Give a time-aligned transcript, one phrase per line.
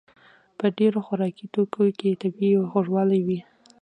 [0.57, 3.39] په ډېر خوراکي توکو کې طبیعي خوږوالی وي.